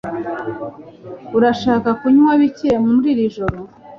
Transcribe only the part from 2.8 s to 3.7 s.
muri iri joro?